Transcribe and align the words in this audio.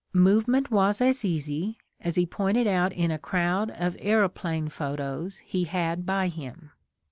Movement 0.17 0.71
was 0.71 0.99
as 0.99 1.23
easy, 1.23 1.77
as 1.99 2.15
he 2.15 2.25
pointed 2.25 2.65
out 2.65 2.91
in 2.91 3.11
a 3.11 3.19
crowd 3.19 3.69
of 3.69 3.95
aeroplane 3.99 4.67
photos 4.67 5.37
he 5.45 5.65
had 5.65 6.07
by 6.07 6.27
him. 6.27 6.71